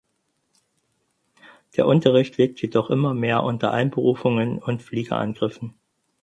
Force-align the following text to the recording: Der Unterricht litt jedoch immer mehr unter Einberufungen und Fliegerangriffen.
Der 1.77 1.85
Unterricht 1.85 2.35
litt 2.39 2.59
jedoch 2.59 2.89
immer 2.89 3.13
mehr 3.13 3.43
unter 3.43 3.69
Einberufungen 3.71 4.57
und 4.57 4.81
Fliegerangriffen. 4.81 5.75